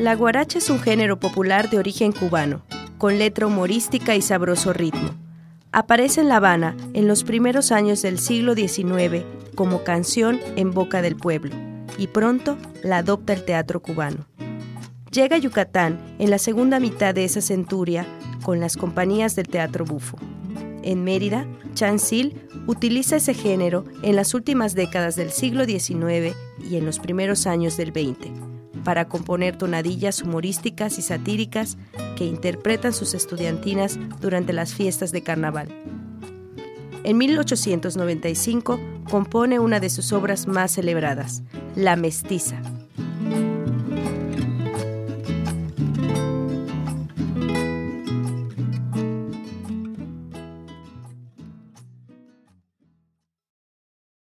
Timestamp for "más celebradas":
40.46-41.42